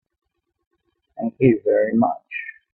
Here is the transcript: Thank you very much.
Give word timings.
Thank 1.15 1.35
you 1.37 1.61
very 1.63 1.93
much. 1.93 2.63